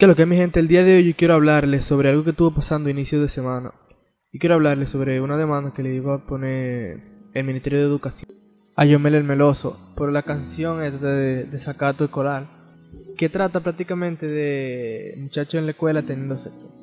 [0.00, 0.60] ¿Qué es lo que mi gente?
[0.60, 3.28] El día de hoy yo quiero hablarles sobre algo que estuvo pasando a inicio de
[3.28, 3.74] semana.
[4.32, 7.02] Y quiero hablarles sobre una demanda que le iba a poner
[7.34, 8.30] el Ministerio de Educación
[8.76, 12.48] a Yomel el Meloso por la canción esta de Desacato Escolar,
[13.18, 16.74] que trata prácticamente de muchachos en la escuela teniendo sexo.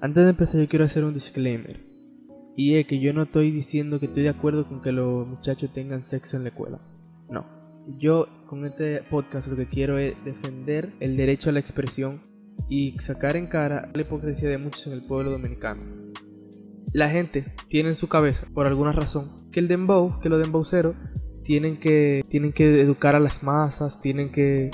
[0.00, 1.80] Antes de empezar yo quiero hacer un disclaimer.
[2.56, 5.72] Y es que yo no estoy diciendo que estoy de acuerdo con que los muchachos
[5.74, 6.78] tengan sexo en la escuela.
[7.28, 7.57] No.
[7.96, 12.20] Yo con este podcast lo que quiero es defender el derecho a la expresión
[12.68, 15.80] y sacar en cara la hipocresía de muchos en el pueblo dominicano.
[16.92, 20.96] La gente tiene en su cabeza, por alguna razón, que el dembow, que los dembowceros
[21.44, 24.70] tienen que, tienen que educar a las masas, tienen que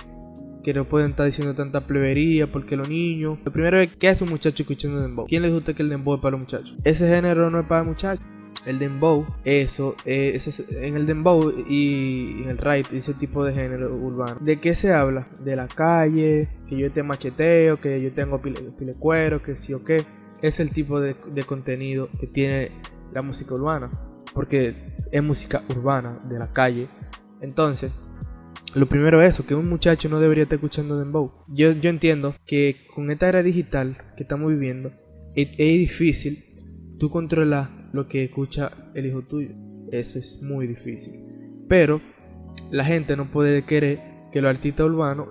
[0.65, 3.39] que no pueden estar diciendo tanta plebería porque los niños.
[3.45, 5.27] Lo primero es, ¿qué hace un muchacho escuchando dembow?
[5.27, 6.75] ¿Quién les gusta que el dembow es para los muchachos?
[6.85, 8.27] Ese género no es para muchachos.
[8.67, 10.39] El dembow, eso, eh,
[10.81, 14.39] en el dembow y en el rap, ese tipo de género urbano.
[14.41, 15.29] ¿De qué se habla?
[15.41, 19.75] De la calle, que yo te macheteo, que yo tengo pile, pile cuero, que sí
[19.75, 19.99] o qué.
[20.41, 22.73] Es el tipo de, de contenido que tiene
[23.13, 23.91] la música urbana.
[24.33, 26.89] Porque es música urbana, de la calle.
[27.41, 27.93] Entonces,
[28.75, 31.33] lo primero es eso, que un muchacho no debería estar escuchando dembow.
[31.49, 34.91] Yo, yo entiendo que con esta era digital que estamos viviendo,
[35.37, 36.39] es, es difícil
[36.99, 39.51] tú controlar lo que escucha el hijo tuyo.
[39.93, 41.15] Eso es muy difícil.
[41.69, 42.01] Pero
[42.73, 44.01] la gente no puede querer
[44.33, 45.29] que los artistas urbanos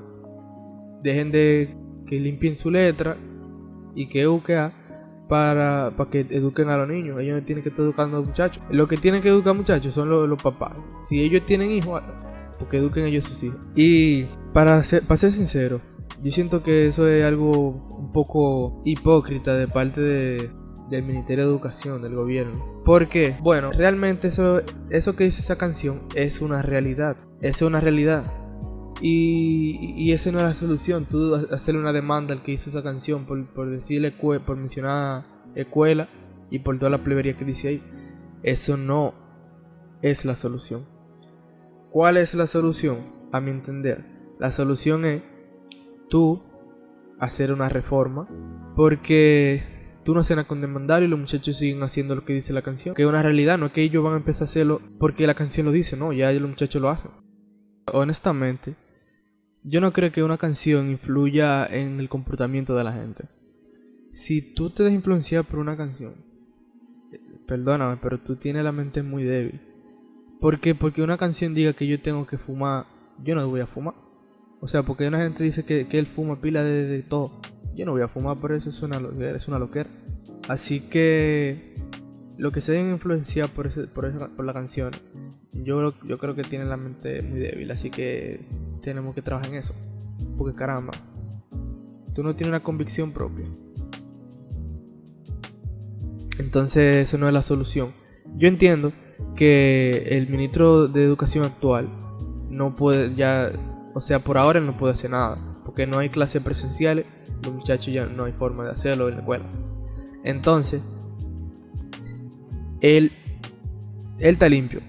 [1.03, 1.75] dejen de
[2.07, 3.17] que limpien su letra
[3.95, 4.71] y que eduquen
[5.27, 7.19] para, para que eduquen a los niños.
[7.19, 8.63] Ellos no tienen que estar educando a los muchachos.
[8.71, 10.79] Lo que tienen que educar muchachos son los, los papás.
[11.09, 12.01] Si ellos tienen hijos,
[12.57, 13.59] porque eduquen ellos sus hijos.
[13.75, 15.81] Y para ser, para ser sincero,
[16.23, 20.49] yo siento que eso es algo un poco hipócrita de parte de,
[20.95, 22.81] del Ministerio de Educación, del gobierno.
[22.85, 27.17] Porque, bueno, realmente eso, eso que dice esa canción es una realidad.
[27.41, 28.23] Es una realidad.
[29.01, 31.05] Y, y esa no es la solución.
[31.09, 36.09] Tú hacerle una demanda al que hizo esa canción por, por decirle, por mencionar escuela
[36.49, 37.81] y por toda la plebería que dice ahí.
[38.43, 39.13] Eso no
[40.01, 40.85] es la solución.
[41.89, 42.97] ¿Cuál es la solución?
[43.31, 44.05] A mi entender,
[44.39, 45.23] la solución es
[46.07, 46.43] tú
[47.19, 48.27] hacer una reforma
[48.75, 49.72] porque
[50.03, 52.95] tú no nada con demandar y los muchachos siguen haciendo lo que dice la canción.
[52.95, 55.33] Que es una realidad, no es que ellos van a empezar a hacerlo porque la
[55.33, 57.11] canción lo dice, no, ya los muchachos lo hacen.
[57.91, 58.75] Honestamente,
[59.63, 63.25] yo no creo que una canción influya en el comportamiento de la gente.
[64.13, 66.13] Si tú te dejas influenciar por una canción,
[67.47, 69.61] perdóname, pero tú tienes la mente muy débil.
[70.39, 70.75] ¿Por qué?
[70.75, 72.85] Porque una canción diga que yo tengo que fumar,
[73.23, 73.95] yo no voy a fumar.
[74.59, 77.39] O sea, porque una gente dice que, él fuma pila de, todo.
[77.75, 79.01] Yo no voy a fumar, por eso es una,
[79.35, 79.89] es una loquera.
[80.47, 81.75] Así que
[82.37, 84.91] lo que se deben influenciar por, por, la canción,
[85.51, 87.71] yo, yo creo que tienen la mente muy débil.
[87.71, 88.41] Así que
[88.81, 89.73] tenemos que trabajar en eso.
[90.37, 90.91] Porque caramba,
[92.13, 93.45] tú no tienes una convicción propia.
[96.39, 97.93] Entonces eso no es la solución.
[98.35, 98.91] Yo entiendo
[99.35, 101.89] que el ministro de Educación actual
[102.49, 103.51] no puede ya,
[103.93, 105.37] o sea, por ahora no puede hacer nada,
[105.73, 107.07] porque no hay clases presenciales,
[107.43, 109.45] los muchachos ya no hay forma de hacerlo en la escuela.
[110.23, 110.83] Entonces,
[112.79, 113.11] él,
[114.19, 114.81] él está limpio.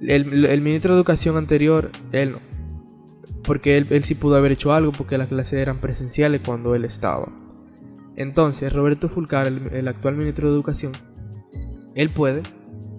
[0.00, 2.38] El, el, ministro de Educación anterior, él no.
[3.42, 6.84] Porque él, él sí pudo haber hecho algo porque las clases eran presenciales cuando él
[6.84, 7.32] estaba.
[8.14, 10.92] Entonces, Roberto Fulcar, el, actual ministro de Educación,
[11.96, 12.44] él puede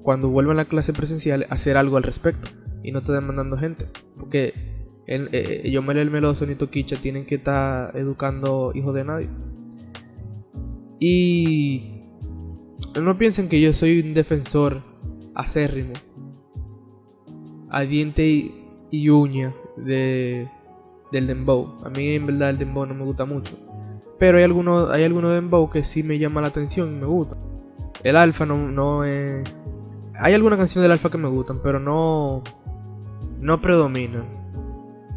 [0.04, 2.52] cuando vuelvan a la clase presencial, hacer algo al respecto
[2.84, 3.88] y no te demandando gente.
[4.20, 4.75] Porque
[5.08, 9.30] el, eh, yo, el Meloso ni Toquicha tienen que estar educando hijos de nadie.
[11.00, 12.02] Y
[13.02, 14.82] no piensen que yo soy un defensor
[15.34, 15.94] acérrimo,
[17.70, 18.52] a diente
[18.92, 20.48] y, uña de,
[21.12, 21.76] del dembow.
[21.84, 23.58] A mí en verdad el dembow no me gusta mucho.
[24.18, 27.36] Pero hay algunos hay algunos dembow que sí me llama la atención y me gusta.
[28.04, 29.44] El alfa no, no es
[30.18, 32.42] hay algunas canciones del Alfa que me gustan, pero no.
[33.40, 34.26] No predominan.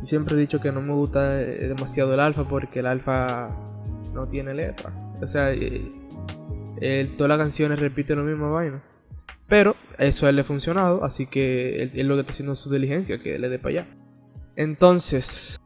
[0.09, 3.51] Siempre he dicho que no me gusta eh, demasiado el Alfa porque el Alfa
[4.15, 4.91] no tiene letra.
[5.21, 8.83] O sea, eh, todas las canciones repiten la misma vaina.
[9.49, 12.71] Pero eso a él le ha funcionado, así que él, lo que está haciendo su
[12.71, 13.97] diligencia, que le dé para allá.
[14.57, 15.61] Entonces,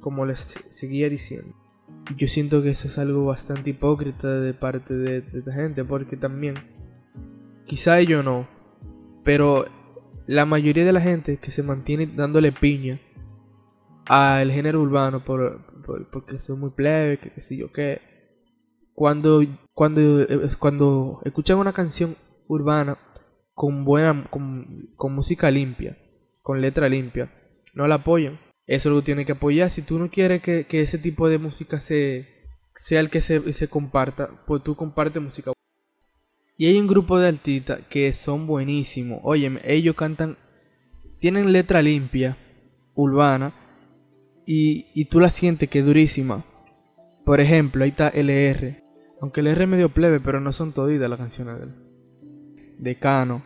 [0.00, 1.54] como les seguía diciendo,
[2.16, 6.16] yo siento que eso es algo bastante hipócrita de parte de, de esta gente, porque
[6.16, 6.56] también,
[7.66, 8.48] quizá ellos no,
[9.22, 9.64] pero
[10.26, 13.00] la mayoría de la gente que se mantiene dándole piña
[14.06, 15.60] al género urbano por,
[16.10, 18.00] porque son muy plebe, que qué sé yo qué.
[18.94, 19.42] Cuando,
[19.74, 22.16] cuando, eh, cuando escuchan una canción
[22.48, 22.98] urbana
[23.52, 25.98] con buena, con, con música limpia,
[26.42, 27.32] con letra limpia,
[27.74, 28.40] no la apoyan.
[28.66, 29.70] Eso lo tiene que apoyar.
[29.70, 33.68] Si tú no quieres que, ese tipo de música se, sea el que se, se
[33.68, 35.52] comparta, pues tú comparte música.
[36.56, 39.20] Y hay un grupo de artistas que son buenísimos.
[39.24, 40.36] Oye, ellos cantan,
[41.20, 42.38] tienen letra limpia,
[42.94, 43.52] urbana,
[44.46, 46.44] y, tú la sientes que es durísima.
[47.24, 48.82] Por ejemplo, ahí está LR.
[49.20, 51.74] Aunque LR es medio plebe, pero no son toditas las canciones de él.
[52.78, 53.42] Decano.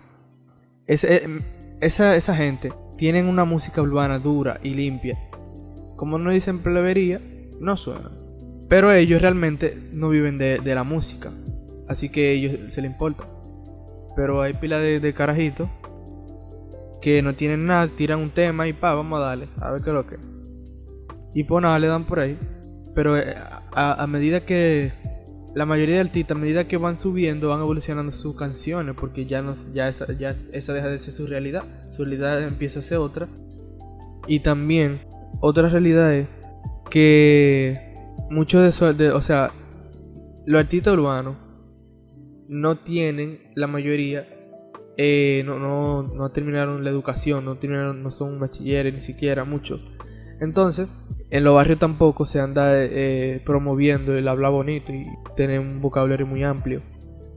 [0.86, 1.38] Eh,
[1.80, 5.18] esa, esa gente tienen una música urbana dura y limpia.
[5.96, 7.20] Como no dicen plebería,
[7.58, 8.12] no suenan.
[8.68, 11.32] Pero ellos realmente no viven de, la música.
[11.88, 13.24] Así que a ellos se les importa.
[14.14, 15.68] Pero hay pila de, carajitos
[17.00, 19.88] que no tienen nada, tiran un tema y pa, vamos a darle, a ver qué
[19.88, 20.16] es lo que.
[21.34, 22.36] Y pues nada, le dan por ahí.
[22.94, 23.34] Pero eh,
[23.74, 24.92] a, medida que
[25.54, 29.42] la mayoría de artistas, a medida que van subiendo, van evolucionando sus canciones, porque ya,
[29.42, 31.64] no, ya, esa, ya esa deja de ser su realidad,
[31.96, 33.28] su realidad empieza a ser otra.
[34.26, 35.00] Y también,
[35.40, 36.26] otra realidad es
[36.90, 37.94] que
[38.30, 39.50] muchos de esos, o sea,
[40.46, 41.36] los artistas urbanos
[42.48, 44.26] no tienen, la mayoría,
[44.96, 49.84] eh, no, no, no terminaron la educación, no, terminaron, no son bachilleres ni siquiera, muchos.
[50.40, 50.92] Entonces,
[51.30, 55.06] en los barrios tampoco se anda eh, promoviendo el habla bonito y
[55.36, 56.82] tener un vocabulario muy amplio.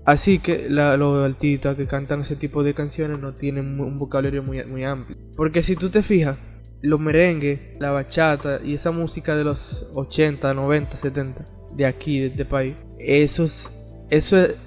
[0.06, 4.64] Así que los artistas que cantan ese tipo de canciones no tienen un vocabulario muy,
[4.66, 5.18] muy amplio.
[5.38, 6.38] Porque si tú te fijas,
[6.82, 12.28] los merengues, la bachata y esa música de los 80, 90, 70 de aquí, de
[12.28, 13.70] este país, eso es,
[14.10, 14.58] eso es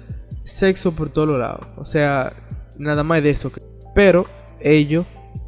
[0.43, 1.67] sexo por todos lados.
[1.77, 2.33] O sea,
[2.79, 3.51] nada más de eso.
[3.93, 4.25] Pero
[4.59, 5.05] ellos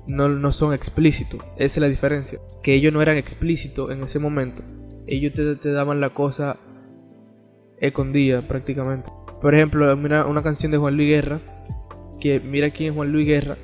[0.09, 1.41] no, son explícitos.
[1.55, 2.39] Esa es la diferencia.
[2.63, 4.61] Que ellos no eran explícitos en ese momento.
[5.07, 6.57] Ellos te, daban la cosa
[7.77, 9.09] escondida prácticamente.
[9.41, 11.39] Por ejemplo, mira una canción de Juan Luis Guerra.
[12.19, 13.57] Que mira quién es Juan Luis Guerra.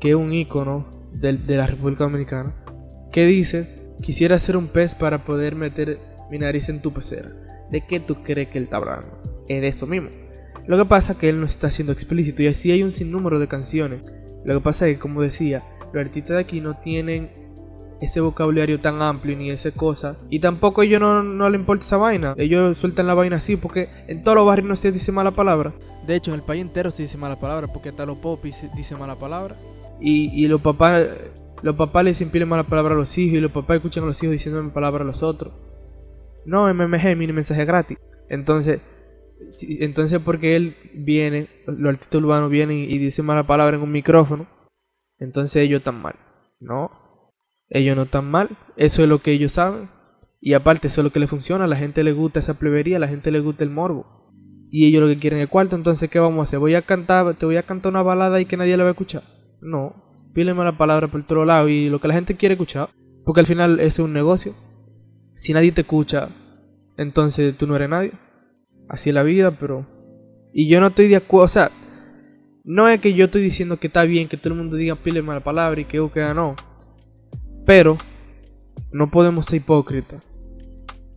[0.00, 2.54] Que es un ícono de, de la República Dominicana.
[3.12, 5.98] Que dice, quisiera ser un pez para poder meter
[6.30, 7.28] mi nariz en tu pecera.
[7.70, 9.22] ¿De qué tú crees que él está hablando?
[9.48, 10.10] Es de eso mismo.
[10.66, 13.38] Lo que pasa es que él no está siendo explícito y así hay un sinnúmero
[13.38, 14.00] de canciones
[14.44, 17.30] lo que pasa es que, como decía, los artistas de aquí no tienen
[18.00, 20.16] ese vocabulario tan amplio ni esa cosa.
[20.30, 22.34] Y tampoco a ellos no, no les importa esa vaina.
[22.38, 25.74] Ellos sueltan la vaina así porque en todos los barrios no se dice mala palabra.
[26.06, 28.98] De hecho, en el país entero se dice mala palabra porque hasta los popis dicen
[28.98, 29.56] mala palabra.
[30.00, 31.06] Y, y los papás
[31.62, 34.22] los papás le dicen mala palabra a los hijos y los papás escuchan a los
[34.22, 35.52] hijos diciendo palabra a los otros.
[36.46, 37.98] No, MMG, mi mensaje gratis.
[38.30, 38.80] Entonces,
[39.80, 44.46] entonces porque él viene, los artistas urbanos vienen y, dicen mala palabra en un micrófono,
[45.18, 46.14] entonces ellos están mal.
[46.60, 46.90] No,
[47.68, 49.88] ellos no están mal, eso es lo que ellos saben.
[50.40, 52.96] Y aparte, eso es lo que les funciona, a la gente le gusta esa plebería,
[52.96, 54.06] a la gente le gusta el morbo.
[54.70, 56.58] Y ellos lo que quieren es el cuarto, entonces ¿qué vamos a hacer?
[56.58, 58.92] Voy a cantar, te voy a cantar una balada y que nadie la va a
[58.92, 59.22] escuchar.
[59.60, 62.88] No, píleme mala palabra por otro lado y lo que la gente quiere escuchar,
[63.24, 64.54] porque al final es un negocio.
[65.38, 66.28] Si nadie te escucha,
[66.96, 68.12] entonces tú no eres nadie
[68.90, 69.86] así es la vida, pero...
[70.52, 71.70] Y yo no estoy de acuerdo, o sea,
[72.64, 75.22] no es que yo estoy diciendo que está bien que todo el mundo diga pile
[75.22, 76.56] mala palabra y que o que no.
[77.64, 77.96] Pero
[78.92, 80.22] no podemos ser hipócritas.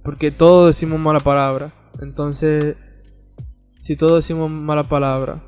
[0.04, 1.74] Porque todos decimos mala palabra.
[2.00, 2.76] Entonces,
[3.82, 5.44] si todos decimos mala palabra,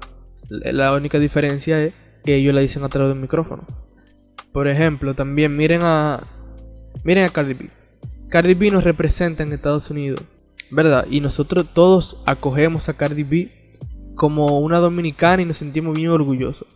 [0.50, 1.94] la única diferencia es
[2.24, 3.66] que ellos la dicen a través del micrófono.
[4.52, 6.24] Por ejemplo, también miren a
[7.04, 7.70] miren a Cardi B.
[8.30, 10.24] Cardi B nos representa en Estados Unidos
[10.72, 11.08] ¿verdad?
[11.10, 13.52] Y nosotros todos acogemos a Cardi B
[14.16, 16.68] como una dominicana y nos sentimos bien orgullosos.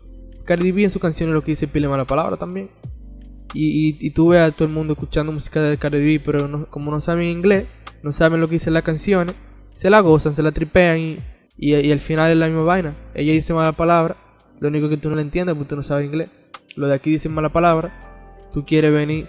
[0.45, 2.69] Cardi B en su canción es lo que dice pile mala palabra también.
[3.53, 6.91] Y, y, tú ves a todo el mundo escuchando música de Cardi B, pero como
[6.91, 7.67] no saben inglés,
[8.03, 9.35] no saben lo que dicen las canciones,
[9.75, 11.19] se la gozan, se la tripean y,
[11.57, 12.95] y, al final es la misma vaina.
[13.15, 14.17] Ella dice mala palabra,
[14.59, 16.29] lo único que tú no le entiendes porque tú no sabes inglés.
[16.75, 19.27] Lo de aquí dicen mala palabra, tú quieres venir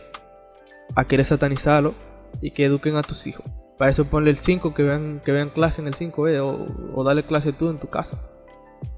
[0.94, 1.94] a querer satanizarlo
[2.42, 3.46] y que eduquen a tus hijos.
[3.80, 6.66] Para eso ponle el 5, que vean, que vean clase en el 5, eh, o,
[6.94, 8.20] o dale clase tú en tu casa.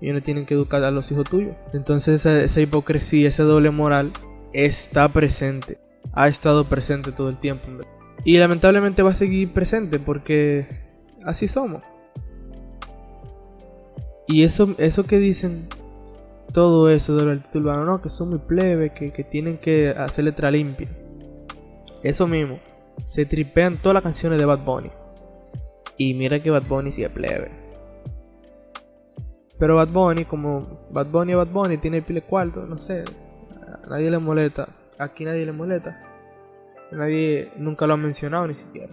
[0.00, 1.54] Y no tienen que educar a los hijos tuyos.
[1.72, 4.12] Entonces esa, hipocresía, esa doble moral
[4.52, 5.78] está presente.
[6.12, 7.68] Ha estado presente todo el tiempo.
[8.24, 10.66] Y lamentablemente va a seguir presente porque
[11.24, 11.84] así somos.
[14.26, 15.68] Y eso, eso que dicen,
[16.52, 20.50] todo eso del urbano, no, que son muy plebe, que, que tienen que hacer letra
[20.50, 20.88] limpia.
[22.02, 22.58] Eso mismo
[23.04, 24.90] se tripean todas las canciones de Bad Bunny.
[25.96, 27.50] Y mira que Bad Bunny sí es plebe.
[29.58, 33.04] Pero Bad Bunny, como Bad Bunny Bad Bunny, tiene el pile cuarto, no sé.
[33.88, 34.68] Nadie le molesta.
[34.98, 36.00] Aquí nadie le molesta.
[36.90, 38.92] Nadie nunca lo ha mencionado ni siquiera.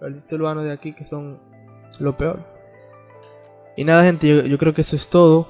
[0.00, 1.38] Los artistas de aquí que son
[2.00, 2.40] lo peor.
[3.76, 5.48] Y nada, gente, yo, creo que eso es todo.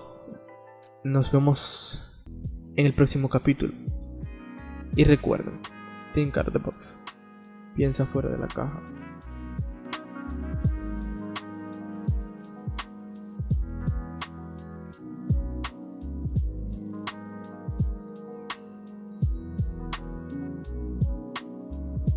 [1.03, 2.25] Nos vemos
[2.77, 3.73] en el próximo capítulo.
[4.97, 5.61] Y recuerden,
[6.15, 6.99] Think out the box.
[7.75, 8.81] Piensa fuera de la caja.